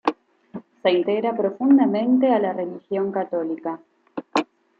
Se 0.81 0.89
integra 0.91 1.37
profundamente 1.37 2.33
a 2.33 2.39
la 2.39 2.53
religión 2.53 3.11
católica. 3.11 3.79